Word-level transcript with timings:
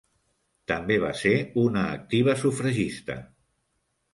També 0.71 0.95
va 1.03 1.11
ser 1.19 1.33
una 1.65 1.83
activa 1.99 2.35
sufragista. 2.45 3.19